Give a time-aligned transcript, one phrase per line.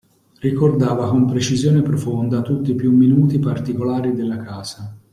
[0.39, 4.97] Ricordava con precisione profonda tutti i più minuti particolari della casa.